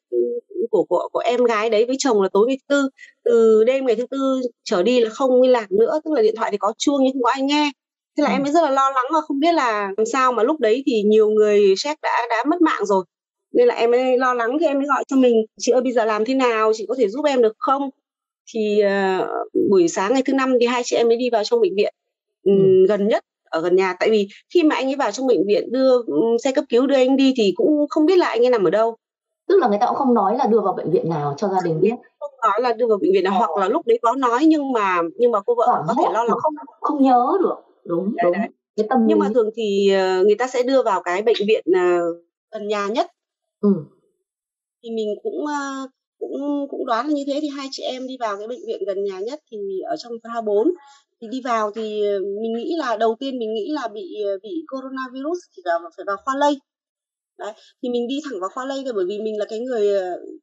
[0.71, 2.89] của của của em gái đấy với chồng là tối ngày thứ tư.
[3.25, 6.35] Từ đêm ngày thứ tư trở đi là không liên lạc nữa tức là điện
[6.37, 7.71] thoại thì có chuông nhưng không có ai nghe.
[8.17, 8.33] Thế là ừ.
[8.33, 10.83] em mới rất là lo lắng và không biết là làm sao mà lúc đấy
[10.85, 13.05] thì nhiều người sếp đã đã mất mạng rồi.
[13.53, 15.91] Nên là em mới lo lắng thì em mới gọi cho mình chị ơi bây
[15.93, 16.71] giờ làm thế nào?
[16.75, 17.89] Chị có thể giúp em được không?
[18.53, 19.27] Thì uh,
[19.69, 21.93] buổi sáng ngày thứ năm thì hai chị em mới đi vào trong bệnh viện
[22.43, 22.51] ừ.
[22.89, 23.95] gần nhất ở gần nhà.
[23.99, 25.91] Tại vì khi mà anh ấy vào trong bệnh viện đưa
[26.43, 28.69] xe cấp cứu đưa anh đi thì cũng không biết là anh ấy nằm ở
[28.69, 28.97] đâu
[29.53, 31.57] tức là người ta cũng không nói là đưa vào bệnh viện nào cho gia
[31.63, 31.93] đình biết.
[32.19, 34.71] không nói là đưa vào bệnh viện nào hoặc là lúc đấy có nói nhưng
[34.71, 36.37] mà nhưng mà cô vợ Khoảng có thể lo lắng.
[36.41, 37.55] không không nhớ được.
[37.85, 38.33] Đúng đấy, đúng.
[38.33, 38.47] đấy.
[38.75, 41.63] Cái tâm nhưng mà thường thì ờ, người ta sẽ đưa vào cái bệnh viện
[41.75, 41.99] ờ,
[42.51, 43.07] gần nhà nhất.
[43.61, 43.69] Ừ.
[44.83, 45.87] thì mình cũng ờ,
[46.19, 47.39] cũng cũng đoán là như thế.
[47.41, 49.57] Thì hai chị em đi vào cái bệnh viện gần nhà nhất thì
[49.89, 50.71] ở trong pha 4
[51.21, 52.01] thì đi vào thì
[52.41, 56.17] mình nghĩ là đầu tiên mình nghĩ là bị bị coronavirus thì là phải vào
[56.25, 56.59] khoa lây
[57.37, 59.87] Đấy, thì mình đi thẳng vào khoa lây thôi bởi vì mình là cái người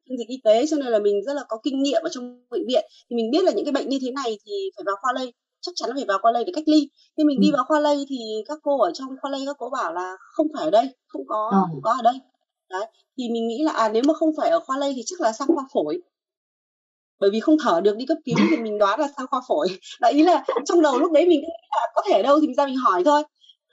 [0.08, 2.44] chuyên dịch y tế cho nên là mình rất là có kinh nghiệm ở trong
[2.50, 2.84] bệnh viện.
[3.10, 5.32] Thì mình biết là những cái bệnh như thế này thì phải vào khoa lây
[5.60, 6.88] chắc chắn là phải vào khoa lây để cách ly.
[7.16, 7.40] Nhưng mình ừ.
[7.42, 8.16] đi vào khoa lây thì
[8.48, 11.22] các cô ở trong khoa lây các cô bảo là không phải ở đây không
[11.26, 11.60] có à.
[11.70, 12.14] không có ở đây.
[12.70, 12.86] Đấy
[13.18, 15.32] thì mình nghĩ là à nếu mà không phải ở khoa lây thì chắc là
[15.32, 16.00] sang khoa phổi.
[17.20, 19.68] Bởi vì không thở được đi cấp cứu thì mình đoán là sang khoa phổi.
[20.00, 22.46] Đại ý là trong đầu lúc đấy mình nghĩ là có thể ở đâu thì
[22.46, 23.22] mình ra mình hỏi thôi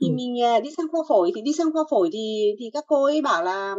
[0.01, 0.13] thì ừ.
[0.15, 3.03] mình à, đi sang khoa phổi thì đi sang khoa phổi thì thì các cô
[3.03, 3.75] ấy bảo là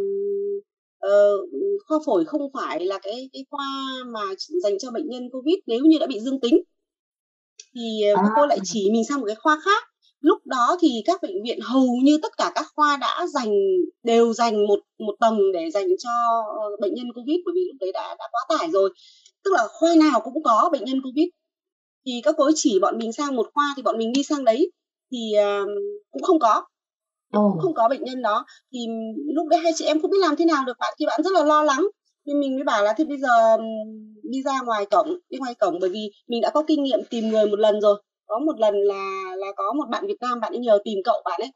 [1.06, 1.48] uh,
[1.86, 3.66] khoa phổi không phải là cái cái khoa
[4.12, 4.20] mà
[4.62, 6.62] dành cho bệnh nhân covid nếu như đã bị dương tính.
[7.74, 8.22] Thì à.
[8.36, 9.84] cô lại chỉ mình sang một cái khoa khác.
[10.20, 13.52] Lúc đó thì các bệnh viện hầu như tất cả các khoa đã dành
[14.02, 16.10] đều dành một một tầng để dành cho
[16.80, 18.90] bệnh nhân covid bởi vì lúc đấy đã đã quá tải rồi.
[19.44, 21.26] Tức là khoa nào cũng có bệnh nhân covid.
[22.06, 24.44] Thì các cô ấy chỉ bọn mình sang một khoa thì bọn mình đi sang
[24.44, 24.70] đấy
[25.12, 25.68] thì uh,
[26.10, 26.64] cũng không có.
[27.36, 27.52] Oh.
[27.52, 28.44] cũng không có bệnh nhân đó.
[28.72, 28.78] Thì
[29.34, 31.32] lúc đấy hai chị em không biết làm thế nào được bạn thì bạn rất
[31.32, 31.86] là lo lắng.
[32.24, 33.56] Nên mình mới bảo là thế bây giờ
[34.22, 37.28] đi ra ngoài cổng đi ngoài cổng bởi vì mình đã có kinh nghiệm tìm
[37.28, 38.02] người một lần rồi.
[38.26, 41.22] Có một lần là là có một bạn Việt Nam bạn ấy nhờ tìm cậu
[41.24, 41.50] bạn ấy.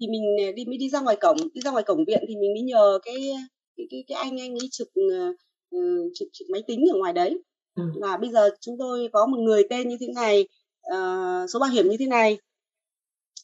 [0.00, 2.36] Thì mình à, đi mới đi ra ngoài cổng đi ra ngoài cổng viện thì
[2.36, 3.32] mình mới nhờ cái
[3.76, 7.38] cái cái, cái anh anh ấy trực uh, trực trực máy tính ở ngoài đấy.
[7.76, 7.82] Ừ.
[7.94, 10.48] là bây giờ chúng tôi có một người tên như thế này
[10.92, 12.38] uh, số bảo hiểm như thế này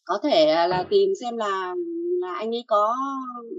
[0.09, 1.75] có thể là tìm xem là
[2.21, 2.97] là anh ấy có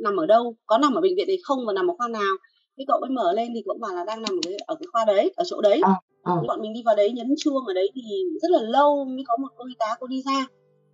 [0.04, 2.36] nằm ở đâu có nằm ở bệnh viện này không và nằm ở khoa nào
[2.78, 4.88] cái cậu ấy mở lên thì cũng bảo là đang nằm ở cái, ở cái
[4.92, 6.34] khoa đấy ở chỗ đấy à, à.
[6.48, 8.02] bọn mình đi vào đấy nhấn chuông ở đấy thì
[8.42, 10.48] rất là lâu mới có một cô y tá cô đi ra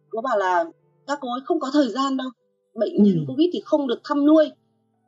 [0.09, 0.65] cô bảo là
[1.07, 2.27] các cô ấy không có thời gian đâu
[2.75, 3.23] bệnh nhân ừ.
[3.27, 4.51] covid thì không được thăm nuôi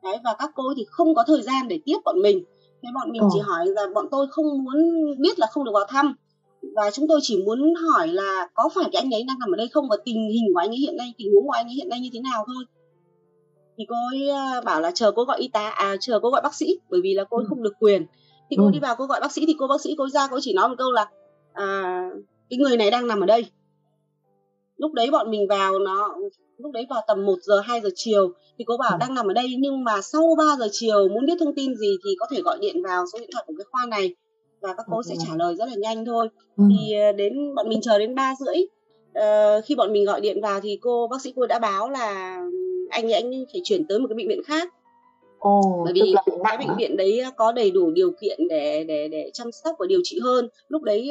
[0.02, 2.44] đấy và các cô ấy thì không có thời gian để tiếp bọn mình
[2.82, 3.28] thế bọn mình ừ.
[3.32, 4.76] chỉ hỏi là bọn tôi không muốn
[5.18, 6.14] biết là không được vào thăm
[6.62, 9.56] và chúng tôi chỉ muốn hỏi là có phải cái anh ấy đang nằm ở
[9.56, 11.74] đây không và tình hình của anh ấy hiện nay tình huống của anh ấy
[11.74, 12.64] hiện nay như thế nào thôi
[13.78, 16.40] thì cô ấy à, bảo là chờ cô gọi y tá à chờ cô gọi
[16.42, 17.46] bác sĩ bởi vì là cô ấy ừ.
[17.48, 18.06] không được quyền
[18.50, 18.70] thì cô ừ.
[18.72, 20.68] đi vào cô gọi bác sĩ thì cô bác sĩ cô ra cô chỉ nói
[20.68, 21.06] một câu là
[21.52, 22.00] à,
[22.50, 23.46] cái người này đang nằm ở đây
[24.76, 26.16] lúc đấy bọn mình vào nó
[26.58, 28.96] lúc đấy vào tầm 1 giờ 2 giờ chiều thì cô bảo ừ.
[29.00, 31.96] đang nằm ở đây nhưng mà sau 3 giờ chiều muốn biết thông tin gì
[32.04, 34.14] thì có thể gọi điện vào số điện thoại của cái khoa này
[34.60, 36.28] và các cô sẽ trả lời rất là nhanh thôi.
[36.56, 36.64] Ừ.
[36.70, 38.56] thì ờ, đến bọn mình chờ đến ba rưỡi
[39.18, 42.40] uh, khi bọn mình gọi điện vào thì cô bác sĩ cô đã báo là
[42.90, 44.74] anh ấy anh phải chuyển tới một cái bệnh viện khác.
[45.38, 49.30] Ồ, bởi vì cái bệnh viện đấy có đầy đủ điều kiện để để để
[49.32, 50.48] chăm sóc và điều trị hơn.
[50.68, 51.10] Lúc đấy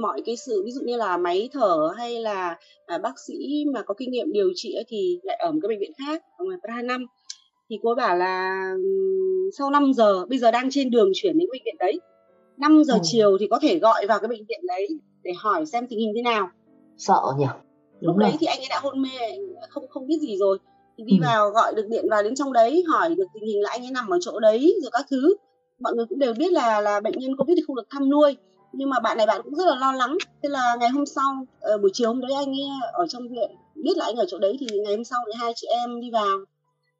[0.00, 3.82] mọi cái sự ví dụ như là máy thở hay là à, bác sĩ mà
[3.82, 6.58] có kinh nghiệm điều trị thì lại ở một cái bệnh viện khác ở ngoài
[6.64, 7.06] Praha năm.
[7.70, 8.70] Thì cô bảo là
[9.58, 12.00] sau 5 giờ bây giờ đang trên đường chuyển đến bệnh viện đấy
[12.58, 13.00] 5 giờ ừ.
[13.02, 14.88] chiều thì có thể gọi vào cái bệnh viện đấy
[15.22, 16.48] để hỏi xem tình hình thế nào.
[16.96, 17.46] Sợ nhỉ?
[18.00, 18.28] Đúng lúc rồi.
[18.28, 19.08] đấy thì anh ấy đã hôn mê
[19.68, 20.58] không không biết gì rồi.
[20.98, 21.22] Thì đi ừ.
[21.22, 23.90] vào gọi được điện vào đến trong đấy hỏi được tình hình là anh ấy
[23.90, 25.36] nằm ở chỗ đấy rồi các thứ.
[25.80, 28.36] Mọi người cũng đều biết là là bệnh nhân covid thì không được thăm nuôi.
[28.72, 30.18] Nhưng mà bạn này bạn cũng rất là lo lắng.
[30.42, 33.50] Thế là ngày hôm sau uh, buổi chiều hôm đấy anh ấy ở trong viện
[33.74, 36.10] biết là anh ở chỗ đấy thì ngày hôm sau thì hai chị em đi
[36.10, 36.38] vào.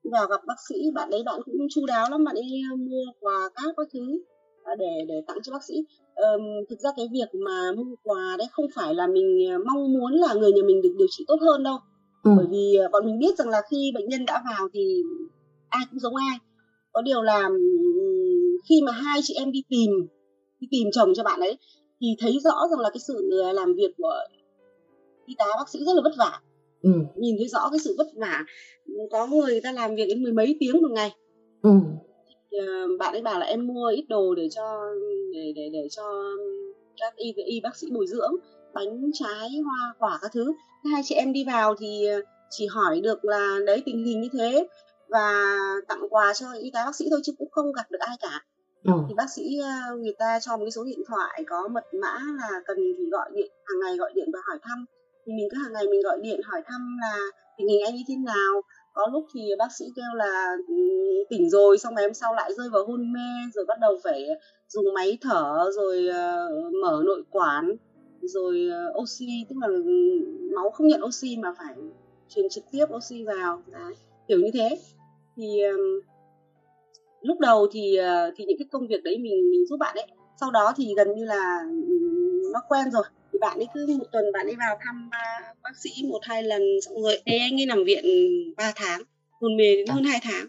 [0.04, 3.04] Đi vào gặp bác sĩ bạn đấy bạn cũng chu đáo lắm bạn ấy mua
[3.20, 4.20] quà các các thứ
[4.78, 5.74] để để tặng cho bác sĩ
[6.14, 9.92] um, thực ra cái việc mà mua quà đấy không phải là mình ờ, mong
[9.92, 11.78] muốn là người nhà mình được điều trị tốt hơn đâu
[12.22, 12.30] ừ.
[12.36, 15.02] bởi vì ờ, bọn mình biết rằng là khi bệnh nhân đã vào thì
[15.68, 16.38] ai cũng giống ai
[16.92, 17.48] có điều là
[18.68, 19.90] khi mà hai chị em đi tìm
[20.60, 21.58] đi tìm chồng cho bạn ấy
[22.00, 24.14] thì thấy rõ rằng là cái sự làm việc của
[25.26, 26.40] y tá bác sĩ rất là vất vả
[26.82, 26.90] ừ.
[27.16, 28.44] nhìn thấy rõ cái sự vất vả
[29.10, 31.10] có người người ta làm việc đến mười mấy tiếng một ngày
[31.62, 31.70] ừ.
[32.58, 34.94] Uh, bạn ấy bảo là em mua ít đồ để cho
[35.34, 36.22] để để để cho
[37.00, 38.36] các y y bác sĩ bồi dưỡng
[38.76, 40.52] bánh trái hoa quả các thứ.
[40.92, 44.28] Hai chị em đi vào thì ờ, chỉ hỏi được là đấy tình hình như
[44.32, 44.68] thế
[45.08, 45.56] và
[45.88, 48.44] tặng quà cho y tá bác sĩ thôi chứ cũng không gặp được ai cả.
[48.84, 48.92] Ừ.
[49.08, 52.18] thì bác sĩ ờ, người ta cho một cái số điện thoại có mật mã
[52.38, 54.84] là cần thì gọi điện hàng ngày gọi điện và hỏi thăm.
[55.26, 57.16] Thì mình cứ hàng ngày mình gọi điện hỏi thăm là
[57.58, 58.62] tình hình anh như thế nào
[58.96, 60.74] có lúc thì bác sĩ kêu là ừ,
[61.30, 64.26] tỉnh rồi xong ngày hôm sau lại rơi vào hôn mê rồi bắt đầu phải
[64.68, 67.76] dùng máy thở rồi uh, mở nội quản
[68.22, 69.82] rồi uh, oxy tức là ừ,
[70.54, 71.74] máu không nhận oxy mà phải
[72.28, 73.62] truyền trực tiếp oxy vào.
[73.72, 73.94] Đấy
[74.28, 74.78] kiểu như thế.
[75.36, 75.80] Thì um,
[77.20, 80.06] lúc đầu thì uh, thì những cái công việc đấy mình mình giúp bạn ấy.
[80.40, 83.04] Sau đó thì gần như là um, nó quen rồi
[83.36, 86.42] thì bạn ấy cứ một tuần bạn ấy vào thăm uh, bác sĩ một hai
[86.42, 88.04] lần xong rồi thế anh ấy nằm viện
[88.56, 89.00] 3 tháng
[89.40, 90.46] hôn mê đến hơn 2 tháng.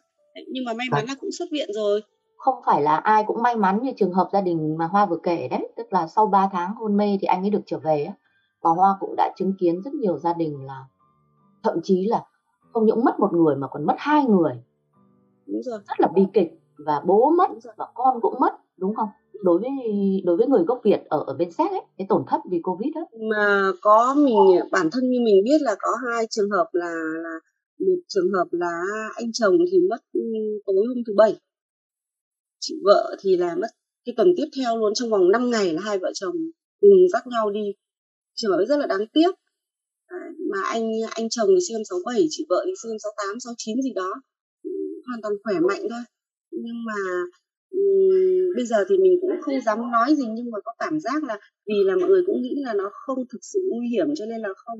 [0.47, 2.01] Nhưng mà may mắn là cũng xuất viện rồi.
[2.37, 5.19] Không phải là ai cũng may mắn như trường hợp gia đình mà Hoa vừa
[5.23, 8.07] kể đấy tức là sau 3 tháng hôn mê thì anh ấy được trở về
[8.61, 10.85] và Hoa cũng đã chứng kiến rất nhiều gia đình là
[11.63, 12.23] thậm chí là
[12.73, 14.63] không những mất một người mà còn mất hai người.
[15.45, 15.79] Đúng rồi.
[15.87, 19.09] Rất là bi kịch và bố mất và con cũng mất đúng không
[19.47, 19.69] đối với
[20.23, 22.91] đối với người gốc Việt ở ở bên Séc ấy cái tổn thất vì Covid
[22.95, 23.01] đó?
[23.31, 27.35] Mà có mình bản thân như mình biết là có hai trường hợp là là
[27.79, 28.81] một trường hợp là
[29.15, 30.21] anh chồng thì mất ừ,
[30.65, 31.35] tối hôm thứ bảy.
[32.59, 33.67] Chị vợ thì là mất
[34.05, 36.35] cái tuần tiếp theo luôn trong vòng 5 ngày là hai vợ chồng
[36.81, 37.65] cùng dắt nhau đi.
[38.35, 39.31] Trường hợp rất là đáng tiếc.
[40.07, 40.17] À,
[40.51, 43.81] mà anh anh chồng thì sinh năm 67 chị vợ thì sinh năm 68 69
[43.81, 44.11] gì đó.
[45.07, 46.03] Hoàn toàn khỏe mạnh thôi.
[46.51, 46.99] Nhưng mà
[48.55, 51.39] bây giờ thì mình cũng không dám nói gì nhưng mà có cảm giác là
[51.67, 54.41] vì là mọi người cũng nghĩ là nó không thực sự nguy hiểm cho nên
[54.41, 54.79] là không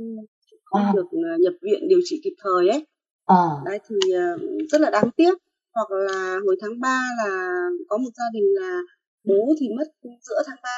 [0.64, 0.94] không à.
[0.96, 2.86] được uh, nhập viện điều trị kịp thời ấy.
[3.26, 3.46] À.
[3.66, 5.34] đấy thì uh, rất là đáng tiếc.
[5.74, 8.82] Hoặc là hồi tháng 3 là có một gia đình là
[9.24, 9.88] bố thì mất
[10.22, 10.70] giữa tháng 3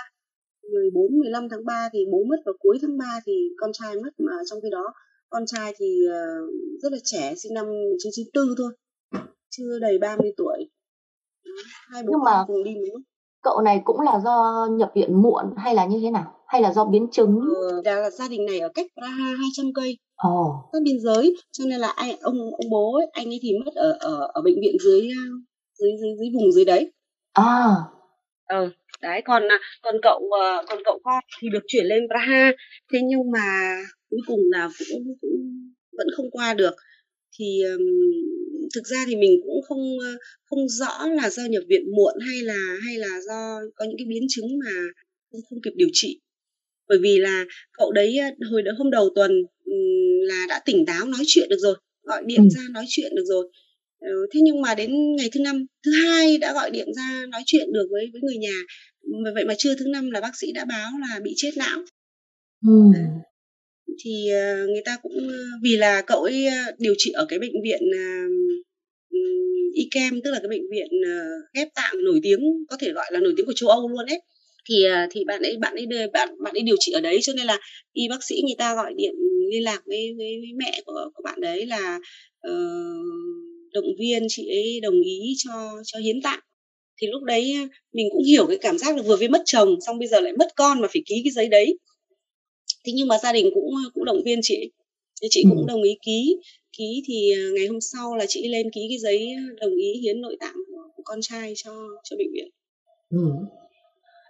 [0.71, 4.09] 14 15 tháng 3 thì bố mất vào cuối tháng 3 thì con trai mất
[4.17, 4.93] mà trong khi đó.
[5.29, 6.49] Con trai thì uh,
[6.81, 8.71] rất là trẻ sinh năm 1994 thôi
[9.49, 10.68] chưa đầy 30 tuổi
[11.93, 12.99] hai bố Nhưng mà cùng đi một
[13.43, 16.35] cậu này cũng là do nhập viện muộn hay là như thế nào?
[16.47, 17.39] Hay là do biến chứng?
[17.55, 19.97] Ờ, là gia đình này ở cách Praha 200 cây.
[20.27, 20.55] Oh.
[20.73, 23.71] các biên giới cho nên là anh ông ông bố ấy, anh ấy thì mất
[23.75, 25.01] ở ở ở bệnh viện dưới
[25.79, 26.91] dưới dưới, dưới vùng dưới đấy.
[27.33, 27.75] À.
[28.47, 28.69] Ờ
[29.01, 32.51] đấy còn à, còn cậu ờ, còn cậu con thì được chuyển lên Praha.
[32.93, 33.75] Thế nhưng mà
[34.09, 35.31] cuối cùng là cũng cũng
[35.97, 36.73] vẫn không qua được.
[37.39, 37.81] Thì um,
[38.75, 39.97] thực ra thì mình cũng không
[40.45, 44.05] không rõ là do nhập viện muộn hay là hay là do có những cái
[44.09, 44.71] biến chứng mà
[45.31, 46.19] không, không kịp điều trị.
[46.87, 47.45] Bởi vì là
[47.77, 48.17] cậu đấy
[48.51, 49.31] hồi hôm đầu tuần
[50.27, 52.47] là đã tỉnh táo nói chuyện được rồi gọi điện ừ.
[52.55, 53.45] ra nói chuyện được rồi.
[53.99, 57.41] Ừ, thế nhưng mà đến ngày thứ năm thứ hai đã gọi điện ra nói
[57.45, 58.55] chuyện được với với người nhà.
[59.35, 61.83] Vậy mà trưa thứ năm là bác sĩ đã báo là bị chết não.
[62.67, 62.71] Ừ.
[64.03, 65.29] thì ờ, người ta cũng
[65.63, 67.81] vì là cậu ấy điều trị ở cái bệnh viện
[69.73, 70.87] IKEM tức là cái bệnh viện
[71.53, 74.21] ghép tạng nổi tiếng có thể gọi là nổi tiếng của châu Âu luôn ấy.
[74.69, 77.33] Thì à, thì bạn ấy bạn ấy bạn bạn ấy điều trị ở đấy cho
[77.33, 77.59] nên là
[77.93, 79.13] y bác sĩ người ta gọi điện
[79.51, 81.99] liên lạc với với, với mẹ của của bạn đấy là
[82.47, 83.05] uh,
[83.73, 85.51] động viên chị ấy đồng ý cho
[85.85, 86.39] cho hiến tạng.
[87.01, 87.55] Thì lúc đấy
[87.93, 90.33] mình cũng hiểu cái cảm giác là vừa mới mất chồng xong bây giờ lại
[90.39, 91.77] mất con mà phải ký cái giấy đấy.
[92.85, 94.71] Thế nhưng mà gia đình cũng cũng động viên chị
[95.29, 95.49] chị ừ.
[95.49, 96.35] cũng đồng ý ký
[96.77, 100.21] ký thì à, ngày hôm sau là chị lên ký cái giấy đồng ý hiến
[100.21, 100.55] nội tạng
[100.95, 101.71] của con trai cho
[102.03, 102.47] cho bệnh viện.
[103.09, 103.31] Ừ.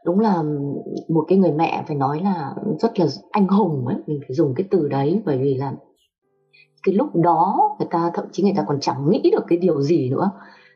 [0.06, 0.44] Đúng là
[1.10, 4.54] một cái người mẹ phải nói là rất là anh hùng ấy, mình phải dùng
[4.56, 5.74] cái từ đấy bởi vì là
[6.84, 9.82] cái lúc đó người ta, thậm chí người ta còn chẳng nghĩ được cái điều
[9.82, 10.32] gì nữa.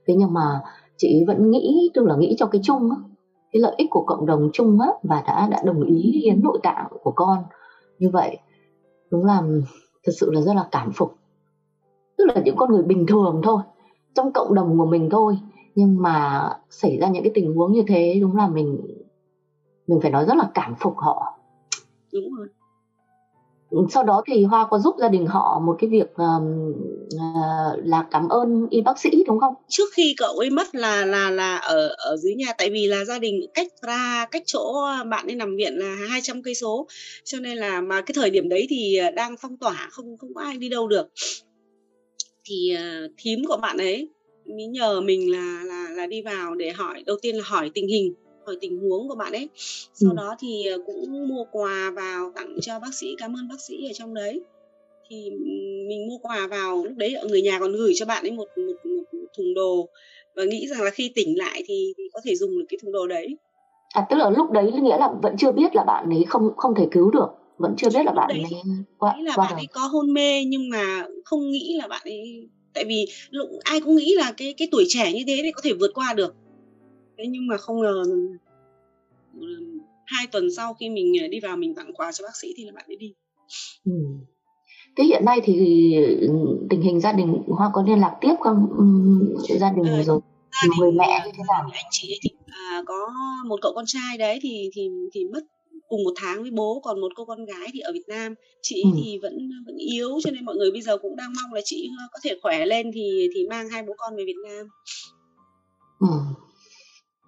[0.08, 0.62] Thế nhưng mà
[0.98, 2.98] chị vẫn nghĩ, tức là nghĩ cho cái chung á,
[3.52, 6.60] cái lợi ích của cộng đồng chung á, và đã đã đồng ý hiến nội
[6.64, 7.44] tạng của con.
[8.00, 8.38] Như vậy,
[9.12, 9.42] đúng là
[10.06, 11.12] thật sự là rất là cảm phục
[12.18, 13.62] tức là những con người bình thường thôi
[14.16, 15.38] trong cộng đồng của mình thôi.
[15.76, 18.78] Nhưng mà xảy ra những cái tình huống như thế đúng là mình
[19.88, 21.40] mình phải nói rất là cảm phục họ.
[22.14, 22.48] Đúng rồi.
[23.90, 26.72] Sau đó thì hoa có giúp gia đình họ một cái việc um,
[27.16, 29.54] uh, là cảm ơn y bác sĩ đúng không?
[29.68, 33.06] Trước khi cậu ấy mất là là là ở ở dưới nhà tại vì là
[33.06, 34.74] gia đình cách ra cách chỗ
[35.10, 36.88] bạn ấy nằm viện là 200 cây số.
[37.24, 40.42] Cho nên là mà cái thời điểm đấy thì đang phong tỏa không không có
[40.42, 41.08] ai đi đâu được
[42.46, 44.10] thì uh, thím của bạn ấy
[44.46, 47.88] mới nhờ mình là là là đi vào để hỏi đầu tiên là hỏi tình
[47.88, 48.14] hình
[48.46, 49.50] hỏi tình huống của bạn ấy.
[49.94, 50.16] Sau ừ.
[50.18, 53.74] đó thì ờ, cũng mua quà vào tặng cho bác sĩ cảm ơn bác sĩ
[53.90, 54.42] ở trong đấy.
[55.10, 55.32] Thì
[55.88, 58.74] mình mua quà vào lúc đấy người nhà còn gửi cho bạn ấy một một,
[58.84, 59.90] một, một thùng đồ.
[60.36, 62.92] Và nghĩ rằng là khi tỉnh lại thì, thì có thể dùng được cái thùng
[62.92, 63.38] đồ đấy.
[63.94, 66.76] À tức là lúc đấy nghĩa là vẫn chưa biết là bạn ấy không không
[66.76, 68.44] thể cứu được vẫn chưa biết là bạn ấy
[68.98, 72.02] qua nghĩ là qua bạn ấy có hôn mê nhưng mà không nghĩ là bạn
[72.04, 75.52] ấy tại vì lúc ai cũng nghĩ là cái cái tuổi trẻ như thế thì
[75.52, 76.36] có thể vượt qua được.
[77.18, 78.04] Thế nhưng mà không ngờ
[80.06, 82.66] hai tuần sau khi mình à, đi vào mình tặng quà cho bác sĩ thì
[82.66, 83.14] là bạn ấy đi.
[83.86, 83.92] Ừ.
[84.98, 85.54] thế hiện nay thì
[86.70, 88.68] tình hình gia đình hoa có liên lạc tiếp không?
[88.78, 88.86] Ừ,
[89.60, 90.20] gia đình à, rồi
[90.52, 91.70] gia đình, người mẹ như thế nào?
[91.74, 93.08] anh chị thì à, có
[93.48, 95.42] một cậu con trai đấy thì thì thì mất
[95.94, 98.36] cùng một tháng với bố còn một cô con gái thì ở Việt Nam.
[98.62, 98.90] Chị ừ.
[98.98, 101.90] thì vẫn vẫn yếu cho nên mọi người bây giờ cũng đang mong là chị
[102.12, 104.68] có thể khỏe lên thì thì mang hai bố con về Việt Nam.
[106.00, 106.08] Ừ.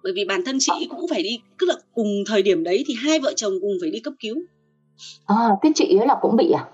[0.02, 2.94] Bởi vì bản thân chị cũng phải đi tức là cùng thời điểm đấy thì
[2.94, 4.36] hai vợ chồng cùng phải đi cấp cứu.
[5.26, 6.64] À thế chị ấy là cũng bị à?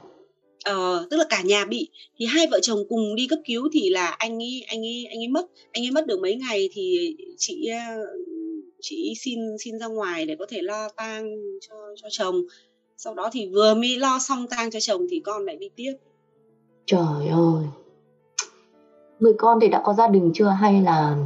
[0.65, 1.89] Ờ tức là cả nhà bị.
[2.19, 5.19] Thì hai vợ chồng cùng đi cấp cứu thì là anh ấy anh ấy anh
[5.19, 5.47] ấy mất.
[5.73, 7.69] Anh ấy mất được mấy ngày thì chị
[8.83, 12.35] chị xin xin ra ngoài để có thể lo tang cho cho chồng.
[12.97, 15.95] Sau đó thì vừa mới lo xong tang cho chồng thì con lại đi tiếp.
[16.87, 17.65] Trời ơi.
[19.19, 21.17] Người con thì đã có gia đình chưa hay là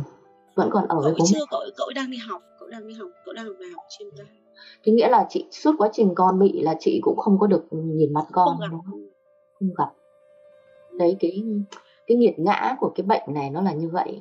[0.54, 2.94] vẫn còn ở cậu với bố chưa cậu cậu đang đi học cậu đang đi
[2.94, 4.24] học cậu đang vào học trên ta.
[4.84, 7.64] Thế nghĩa là chị suốt quá trình con bị là chị cũng không có được
[7.70, 9.08] nhìn mặt con không gặp, đúng không?
[9.58, 9.92] không gặp.
[10.92, 11.42] Đấy cái
[12.06, 14.20] cái nghiệt ngã của cái bệnh này nó là như vậy.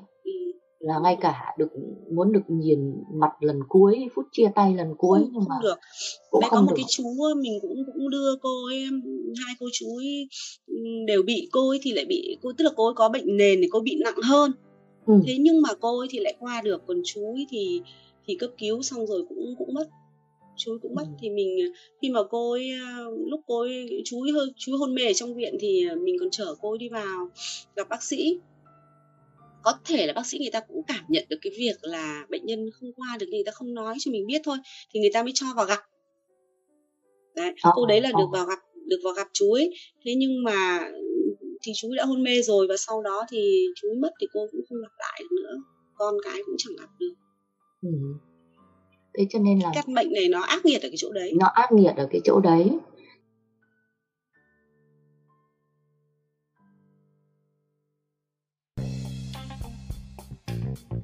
[0.85, 1.67] Là ngay cả được
[2.11, 5.63] muốn được nhìn mặt lần cuối phút chia tay lần cuối không, nhưng mà không
[5.63, 5.79] được
[6.31, 6.75] cũng Đấy, không có một được.
[6.77, 7.03] cái chú
[7.37, 8.85] mình cũng cũng đưa cô ấy
[9.45, 10.27] hai cô chú ấy
[11.07, 13.61] đều bị cô ấy thì lại bị cô tức là cô ấy có bệnh nền
[13.61, 14.51] thì cô bị nặng hơn
[15.05, 15.13] ừ.
[15.27, 17.81] thế nhưng mà cô ấy thì lại qua được còn chú ấy thì
[18.27, 19.89] thì cấp cứu xong rồi cũng cũng mất
[20.57, 21.15] chú ấy cũng mất ừ.
[21.21, 22.71] thì mình khi mà cô ấy
[23.27, 26.15] lúc cô ấy chú ấy hơi chú ấy hôn mê ở trong viện thì mình
[26.19, 27.29] còn chở cô ấy đi vào
[27.75, 28.39] gặp bác sĩ
[29.65, 32.45] có thể là bác sĩ người ta cũng cảm nhận được cái việc là bệnh
[32.45, 34.57] nhân không qua được người ta không nói cho mình biết thôi
[34.93, 35.79] thì người ta mới cho vào gặp.
[37.35, 39.73] Đấy ờ, cô đấy là được vào gặp được vào gặp chú ấy.
[40.05, 40.89] Thế nhưng mà
[41.61, 44.61] thì chú đã hôn mê rồi và sau đó thì chú mất thì cô cũng
[44.69, 45.55] không gặp lại được nữa.
[45.95, 47.13] Con cái cũng chẳng gặp được.
[47.81, 47.89] Ừ.
[49.17, 51.33] thế cho nên là căn bệnh này nó ác nghiệt ở cái chỗ đấy.
[51.39, 52.69] Nó ác nghiệt ở cái chỗ đấy